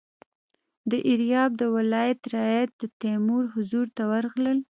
د 0.89 0.93
ایریاب 1.07 1.51
د 1.61 1.63
ولایت 1.75 2.19
رعیت 2.33 2.71
د 2.81 2.83
تیمور 3.01 3.43
حضور 3.55 3.85
ته 3.95 4.03
ورغلل. 4.11 4.59